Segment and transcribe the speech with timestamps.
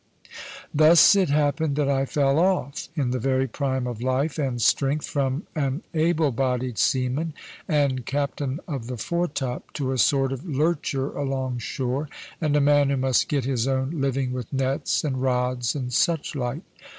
[0.73, 5.05] Thus it happened that I fell off, in the very prime of life and strength,
[5.05, 7.35] from an able bodied seaman
[7.67, 12.09] and captain of the foretop to a sort of lurcher along shore,
[12.41, 16.61] and a man who must get his own living with nets and rods and suchlike.